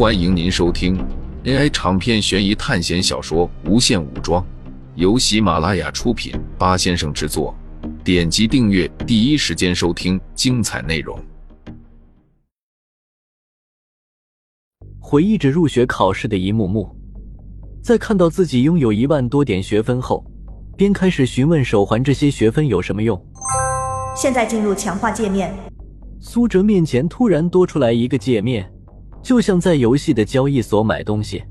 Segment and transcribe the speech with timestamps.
[0.00, 0.96] 欢迎您收听
[1.44, 4.42] AI 长篇悬疑探险小说《无限武装》，
[4.94, 7.54] 由喜马拉雅出品，八先生制作。
[8.02, 11.22] 点击订阅，第一时间收听精彩内容。
[14.98, 16.96] 回忆着入学考试的一幕幕，
[17.84, 20.24] 在看到自己拥有一万多点学分后，
[20.78, 23.22] 便开始询问手环这些学分有什么用。
[24.16, 25.54] 现在进入强化界面，
[26.20, 28.66] 苏哲面前突然多出来一个界面，
[29.22, 31.42] 就像在游戏的交易所买东西。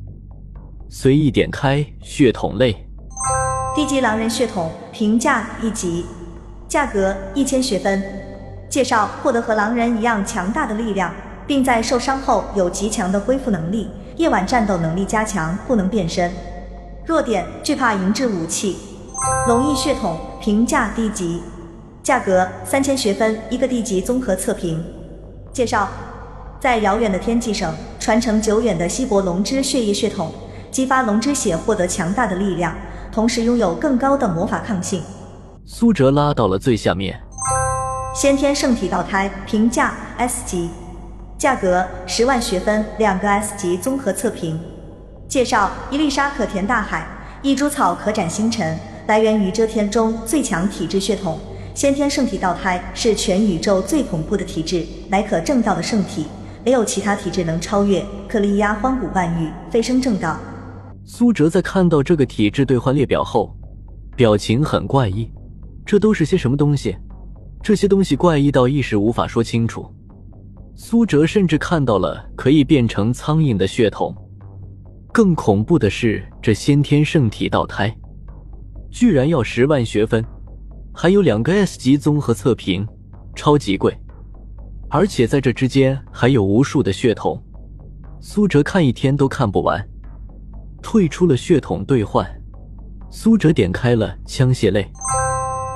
[0.90, 2.76] 随意点开血统类，
[3.76, 6.06] 低级狼人血统，评价一级，
[6.68, 8.04] 价格一千学分。
[8.70, 11.14] 介绍：获得和狼人一样强大的力量，
[11.46, 13.88] 并在受伤后有极强的恢复能力。
[14.18, 16.32] 夜晚战斗能力加强，不能变身。
[17.06, 18.78] 弱点：惧怕银质武器。
[19.48, 21.42] 龙翼血统，评价低级，
[22.02, 24.84] 价格三千学分，一个地级综合测评。
[25.54, 25.88] 介绍：
[26.60, 30.30] 在遥远的天际上传承久远的西伯龙之血液血统，
[30.70, 32.76] 激发龙之血获得强大的力量，
[33.14, 35.02] 同时拥有更高的魔法抗性。
[35.66, 37.18] 苏哲拉到了最下面，
[38.14, 40.70] 先天圣体道胎，评价 S 级，
[41.38, 44.60] 价格十万学分，两个 S 级综合测评。
[45.30, 47.08] 介绍：伊丽莎可填大海，
[47.42, 51.40] 一株草可斩星辰，来源于遮天中最强体质血统。
[51.74, 56.26] 先天圣体道胎是全宇宙最恐怖的体质，乃可正道的圣体，
[56.64, 58.06] 没有其他体质能超越。
[58.28, 60.40] 可力压荒古万域，飞升正道。
[61.04, 63.56] 苏哲在看到这个体质兑换列表后，
[64.16, 65.32] 表情很怪异。
[65.86, 66.96] 这都是些什么东西？
[67.64, 69.86] 这些东西怪异到一时无法说清楚。
[70.76, 74.16] 苏哲甚至看到了可以变成苍蝇的血统。
[75.12, 77.94] 更恐怖的是，这先天圣体道胎
[78.92, 80.24] 居然要十万学分，
[80.94, 82.88] 还有两个 S 级综合测评，
[83.36, 83.98] 超级贵。
[84.92, 87.40] 而且在这之间还有无数的血统，
[88.20, 89.88] 苏哲看一天都看不完。
[90.82, 92.28] 退出了血统兑换，
[93.12, 94.90] 苏哲点开了枪械类。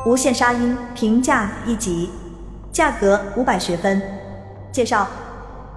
[0.07, 2.09] 无限沙鹰，评价一级，
[2.71, 4.01] 价格五百学分。
[4.71, 5.07] 介绍：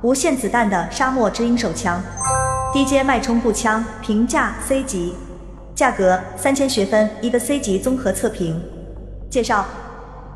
[0.03, 2.03] 无限子弹的沙漠之鹰手枪，
[2.73, 5.15] 低阶脉冲步枪，评价 C 级，
[5.75, 8.59] 价格三千学分，一个 C 级综合测评。
[9.29, 9.67] 介绍：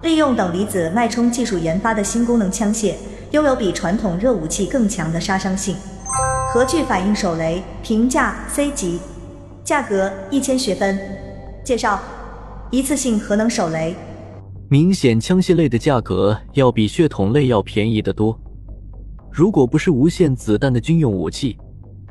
[0.02, 2.94] 利用等离子脉冲技术研发的新功能枪械，
[3.32, 5.76] 拥有比传统热武器更强的杀伤性。
[6.52, 8.98] 核聚反应手雷，评价 C 级，
[9.62, 10.98] 价格一千学分。
[11.64, 12.00] 介绍。
[12.72, 13.96] 一次性核能手雷，
[14.68, 18.38] 明显枪械类的价格要比血统类要便宜得多。
[19.28, 21.58] 如果不是无限子弹的军用武器，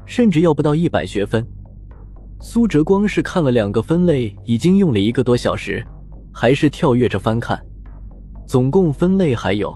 [0.05, 1.47] 甚至要不到一百学分。
[2.41, 5.81] 苏哲光是看了两个分类，已经用了一个多小时，
[6.33, 7.57] 还是跳跃着翻看。
[8.49, 9.71] 总共分类还有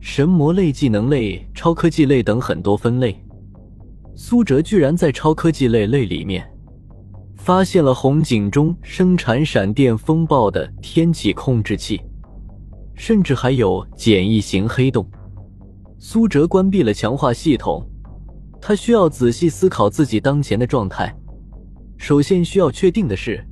[0.00, 3.20] 神魔类、技能类、超科技类等很多分类。
[4.14, 6.48] 苏哲居然在超科技类类里面。
[7.34, 12.00] 发现了红警中生产闪电风暴的天气控制器，
[12.94, 15.04] 甚至还有简易型黑洞。
[15.98, 17.84] 苏哲关闭了强化系统，
[18.60, 21.12] 他需要仔细思考自己当前的状态。
[21.98, 23.44] 首先需要确定的是，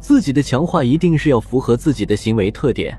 [0.00, 2.98] 自己的强化一定是要符合自己的行为特点。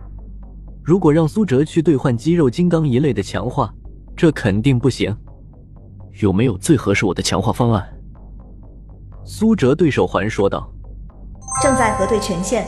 [0.83, 3.73] 如果让苏哲去兑换肌肉金刚一类的强化，
[4.15, 5.15] 这肯定不行。
[6.21, 7.87] 有没有最合适我的强化方案？
[9.23, 10.67] 苏哲对手环说道
[11.61, 12.65] ：“正在核对权限，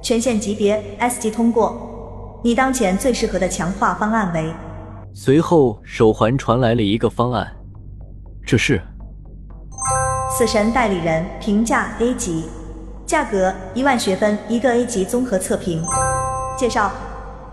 [0.00, 2.40] 权限级别 S 级通过。
[2.42, 4.52] 你当前最适合的强化方案为……”
[5.14, 7.46] 随后手环传来了一个方案，
[8.46, 8.80] 这是
[10.30, 12.46] 死神代理人，评价 A 级，
[13.04, 15.84] 价格一万学分，一个 A 级综合测评。
[16.58, 16.90] 介绍：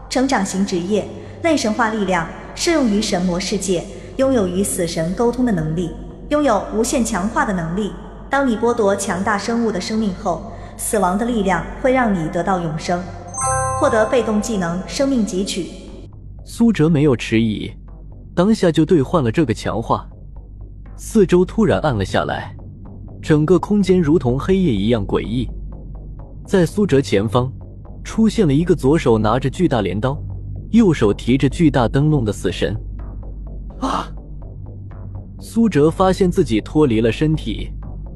[0.09, 1.07] 成长型职业，
[1.43, 3.85] 类神话力量，适用于神魔世界，
[4.17, 5.91] 拥有与死神沟通的能力，
[6.29, 7.93] 拥有无限强化的能力。
[8.27, 12.99] 当你剥夺强大生物的生命后，死亡的力量会让你得到永生，
[13.79, 15.69] 获得被动技能“生命汲取”。
[16.43, 17.71] 苏哲没有迟疑，
[18.35, 20.07] 当下就兑换了这个强化。
[20.97, 22.55] 四周突然暗了下来，
[23.21, 25.47] 整个空间如同黑夜一样诡异。
[26.47, 27.51] 在苏哲前方，
[28.09, 30.19] 出现了一个左手拿着巨大镰刀，
[30.71, 32.75] 右手提着巨大灯笼的死神。
[33.79, 34.11] 啊！
[35.39, 37.69] 苏哲发现自己脱离了身体。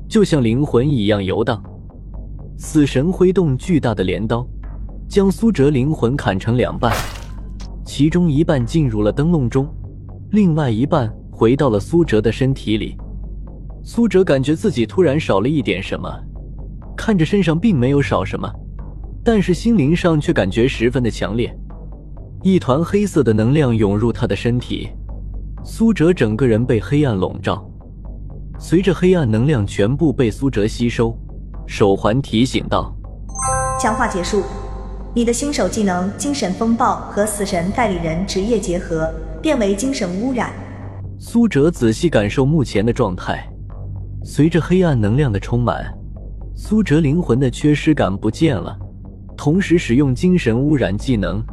[0.10, 1.64] 就像灵魂一样游荡，
[2.58, 4.44] 死神挥动巨大的镰刀，
[5.08, 6.92] 将苏哲灵魂砍成两半，
[7.86, 9.72] 其中一半进入了灯笼中，
[10.32, 12.98] 另外一半回到了苏哲的身体里。
[13.84, 16.12] 苏哲感觉自己突然少了一点什么，
[16.98, 18.52] 看着身上并没有少什么，
[19.24, 21.56] 但是心灵上却感觉十分的强烈。
[22.42, 24.90] 一团黑色的能量涌入他的身体，
[25.64, 27.66] 苏哲整个人被黑暗笼罩，
[28.60, 31.18] 随着黑暗能量全部被苏哲吸收，
[31.66, 32.94] 手环提醒道
[33.80, 34.44] ：“强化结束，
[35.14, 39.10] 你的新手技能精神风暴和死神代理人职业结合，
[39.42, 40.52] 变为精神污染。”
[41.18, 43.50] 苏哲仔细感受目前的状态，
[44.26, 45.86] 随着黑暗能量的充满，
[46.54, 48.78] 苏哲灵魂的缺失感不见了。
[49.38, 51.44] 同时使用精神污染技能，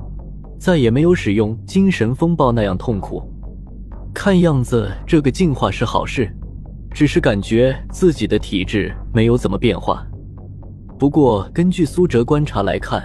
[0.59, 3.23] 再也没有使用精神风暴那样痛苦。
[4.15, 6.31] 看样子这个进化是好事，
[6.93, 10.07] 只是感觉自己的体质没有怎么变化。
[10.99, 13.03] 不过根据苏哲观察来看，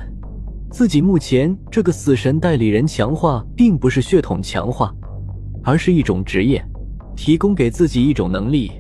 [0.72, 4.94] 自己目前这个死神代理人强化并不是血统强化。
[5.68, 6.64] 而是一种职业，
[7.16, 8.72] 提供给自己一种能力，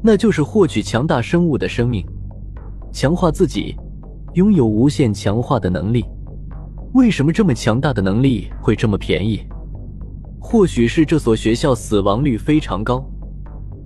[0.00, 2.06] 那就是获取强大生物的生命，
[2.92, 3.76] 强化自己，
[4.34, 6.04] 拥有无限强化的能力。
[6.94, 9.40] 为什么这么强大的能力会这么便宜？
[10.40, 13.04] 或许是这所学校死亡率非常高，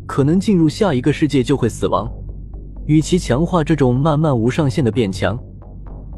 [0.06, 2.10] 可能进入下一个世界就会死亡。
[2.86, 5.38] 与其强化这种慢慢无上限的变强，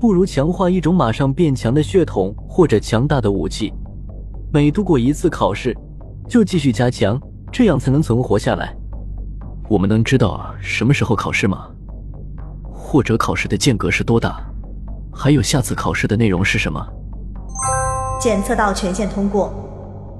[0.00, 3.73] 不如强化一种马上变强的血统或者强大的武器。
[4.53, 5.77] 每度过一次考试。
[6.27, 7.20] 就继续加强，
[7.53, 8.75] 这样才能存活下来。
[9.69, 11.69] 我们能知道什么时候考试吗？
[12.94, 14.41] 或者考试的间隔是多大？
[15.12, 16.81] 还有下次考试的内容是什么？
[18.20, 19.52] 检测到全线通过，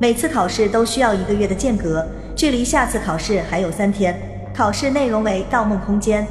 [0.01, 2.05] 每次考试都需要一个月的间隔，
[2.35, 4.21] 距离下次考试还有三天。
[4.53, 6.27] 考试内容为《盗梦空间》。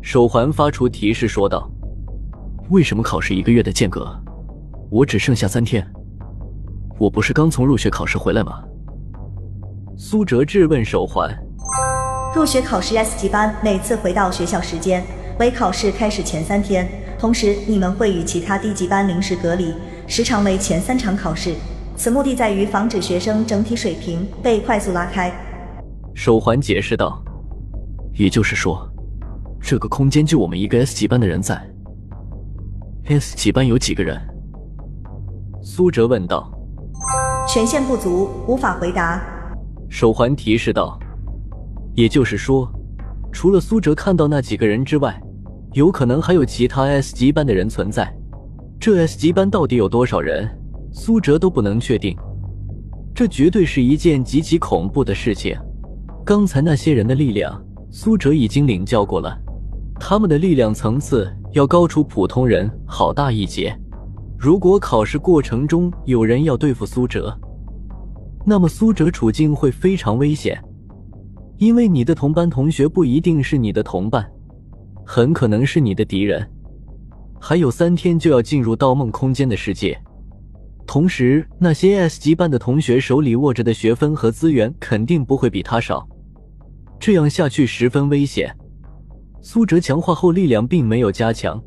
[0.00, 1.70] 手环发出提示说道
[2.72, 4.18] ：“为什么考试一个月的间隔？
[4.90, 5.86] 我只剩下三天。
[6.98, 8.64] 我不是刚从入学考试回来吗？”
[9.94, 11.30] 苏哲质问手环
[12.34, 15.04] ：“入学考试 S 级班每次回到学校时间
[15.38, 16.88] 为考试开始前三天，
[17.18, 19.74] 同时你们会与其他低级班临时隔离，
[20.06, 21.54] 时长为前三场考试。
[21.94, 25.30] 此目的在于防止学生整体水平被快速拉开。”
[26.14, 27.22] 手环解释道
[28.16, 28.88] ：“也就是说，
[29.60, 31.60] 这个空间就我们一个 S 级班的人在。
[33.04, 34.18] S 级班有几个人？”
[35.62, 36.50] 苏哲问道。
[37.46, 39.22] “权限不足，无法回答。”
[39.90, 40.98] 手环提示道
[41.94, 42.66] ：“也就是说，
[43.30, 45.18] 除了苏哲看到那几个人之外，
[45.76, 48.10] 有可能还有其他 S 级班的人存在。
[48.80, 50.48] 这 S 级班到底有多少人，
[50.90, 52.16] 苏哲都不能确定。
[53.14, 55.54] 这绝对是一件极其恐怖的事情。
[56.24, 59.38] 刚才那些人的力量，苏哲已经领教过了，
[60.00, 63.78] 他们的力量层次要高出普通人好大一截。
[64.38, 67.38] 如果考试过程中有人要对付苏哲，
[68.46, 70.58] 那么苏哲处境会非常危险，
[71.58, 74.26] 因为你的同班同学不一定是你的同伴，
[75.06, 76.46] 很可能是你的敌人。
[77.40, 79.96] 还有三天就要进入盗梦空间的世界，
[80.86, 86.06] 同时那些 S 级班的同学手里握着的学分和资源肯定不会比他少，
[86.98, 88.52] 这样下去十分危险。
[89.40, 91.62] 苏哲强化后力量并没有加强，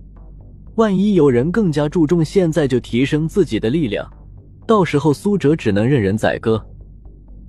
[0.75, 4.05] 万一有人更加注重现在就提升自己的力量。
[4.67, 6.61] 到时候苏哲只能任人宰割，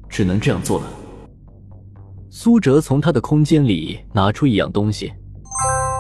[0.09, 0.87] 只能这样做了。
[2.31, 5.13] 苏哲从他的空间里拿出一样东西，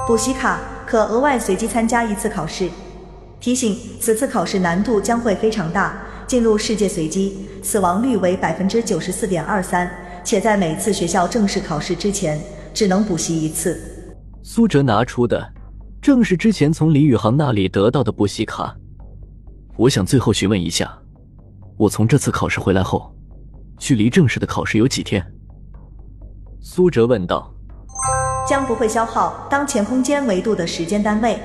[0.07, 2.69] 补习卡，可额外随机参加一次考试。
[3.39, 9.89] 提醒：此次考试难度将会非常大，进入世界随机，死亡率为百分之九十四点二三，
[10.25, 12.41] 且在每次学校正式考试之前
[12.75, 13.81] 只能补习一次。
[14.43, 15.53] 苏哲拿出的
[16.03, 18.75] 正是之前从李宇航那里得到的补习卡。
[19.77, 20.93] 我想最后询问一下。
[21.77, 23.15] 我从这次考试回来后，
[23.79, 25.25] 距离正式的考试有几天？
[26.61, 27.55] 苏哲问道。
[28.51, 31.39] 将不会消耗当前空间维度的时间单位。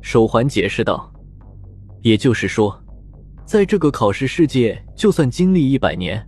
[0.00, 1.12] 手环解释道。
[2.00, 2.80] 也就是说，
[3.44, 6.24] 在这个考试世界，就算经历一百年，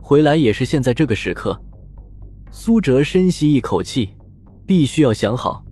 [0.00, 1.60] 回来也是现在这个时刻。
[2.52, 4.10] 苏哲深吸一口气，
[4.64, 5.64] 必须要想好，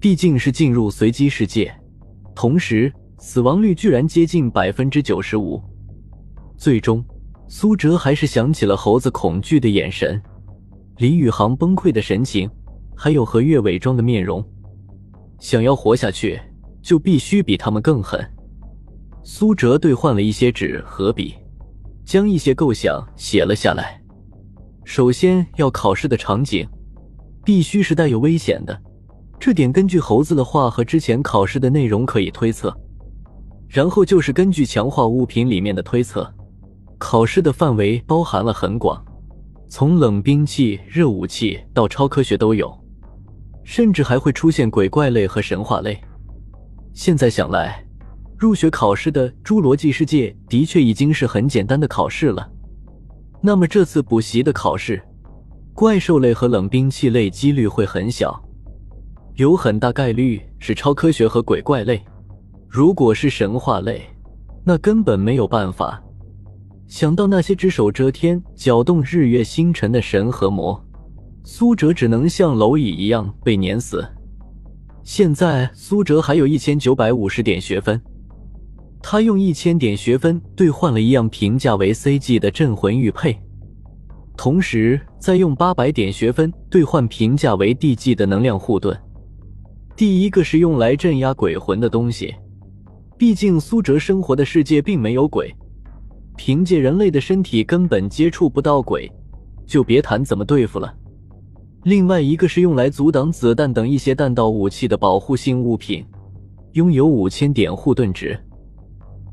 [0.00, 1.72] 毕竟是进入随机世界，
[2.34, 5.62] 同时死亡率居然接近百分之九十五。
[6.56, 7.04] 最终，
[7.46, 10.20] 苏哲还是想起了猴子恐惧的眼神，
[10.96, 12.50] 李宇航崩溃的神情，
[12.96, 14.44] 还有何月伪装的面容。
[15.38, 16.40] 想要活下去，
[16.80, 18.24] 就必须比他们更狠。
[19.24, 21.34] 苏哲兑换了一些纸和笔，
[22.04, 24.00] 将一些构想写了下来。
[24.84, 26.68] 首先要考试的场景，
[27.44, 28.80] 必须是带有危险的，
[29.38, 32.76] 这点根据猴子的话和之前考试的内容可以推测。
[33.68, 36.30] 然后就是根据强化物品里面的推测。
[36.98, 39.04] 考试的范围包含了很广，
[39.68, 42.72] 从冷兵器、热武器到超科学都有，
[43.64, 46.00] 甚至还会出现鬼怪类和神话类。
[46.92, 47.84] 现在想来，
[48.36, 52.50] 入学考试的《侏罗纪世界》的确已经是很简单的考试了。
[53.40, 55.02] 那么这次补习的考试，
[55.74, 58.38] 怪兽类和冷兵器类几率会很小，
[59.36, 62.02] 有很大概率是超科学和鬼怪类。
[62.68, 64.02] 如果是神话类，
[64.64, 66.02] 那根本没有办法。
[66.86, 70.78] 想到那些只手遮天、搅动日月星辰的神和魔，
[71.44, 74.06] 苏哲只能像蝼蚁一样被碾死。
[75.02, 78.00] 现在苏哲还有一千九百五十点学分，
[79.02, 83.36] 他用一千点学分兑换了一样评价为 CG 的镇魂玉佩，
[84.36, 88.96] 同时再用八百点学分兑换评价为 DG 的能量护盾。
[89.96, 92.32] 第一个是用来镇压鬼魂的东西，
[93.18, 95.52] 毕竟苏哲生活的世界并没有鬼，
[96.36, 99.10] 凭借人类的身体根本接触不到鬼，
[99.66, 100.94] 就别谈怎么对付了。
[101.84, 106.04] 另外一个是用来阻挡子弹等一些弹道武器的保护性物品，
[106.72, 108.38] 拥有五千点护盾值，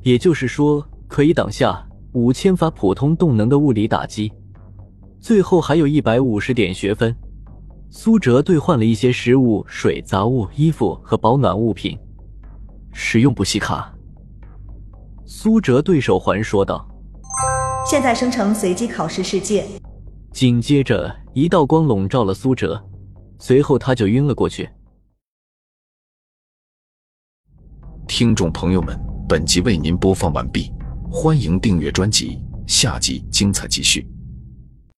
[0.02, 4.32] 也就是说可以挡下五千发普通动能的物理打击。
[5.20, 7.16] 最后还有一百五十点学分，
[7.92, 11.96] 苏哲兑换了一些食物、水、杂物、衣服和保暖物品，
[12.94, 13.94] 使用补习卡。
[15.24, 16.84] 苏哲对手环说道
[17.88, 19.64] ：“现在生成随机考试世界。”
[20.34, 22.84] 紧接着，一道光笼罩了苏哲，
[23.38, 24.68] 随后他就晕了过去。
[28.08, 30.72] 听众朋友们，本集为您播放完毕，
[31.12, 34.08] 欢迎订阅专辑，下集精彩继续。